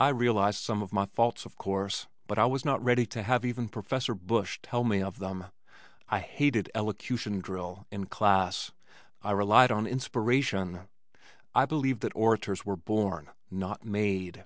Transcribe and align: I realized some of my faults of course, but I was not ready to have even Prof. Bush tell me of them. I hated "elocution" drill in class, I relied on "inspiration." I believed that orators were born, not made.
I 0.00 0.08
realized 0.08 0.58
some 0.58 0.82
of 0.82 0.92
my 0.92 1.06
faults 1.06 1.46
of 1.46 1.56
course, 1.56 2.08
but 2.26 2.40
I 2.40 2.44
was 2.44 2.64
not 2.64 2.82
ready 2.82 3.06
to 3.06 3.22
have 3.22 3.44
even 3.44 3.68
Prof. 3.68 3.86
Bush 4.20 4.58
tell 4.64 4.82
me 4.82 5.00
of 5.00 5.20
them. 5.20 5.44
I 6.08 6.18
hated 6.18 6.72
"elocution" 6.74 7.38
drill 7.38 7.86
in 7.92 8.06
class, 8.06 8.72
I 9.22 9.30
relied 9.30 9.70
on 9.70 9.86
"inspiration." 9.86 10.88
I 11.54 11.66
believed 11.66 12.00
that 12.00 12.16
orators 12.16 12.66
were 12.66 12.74
born, 12.74 13.30
not 13.48 13.84
made. 13.84 14.44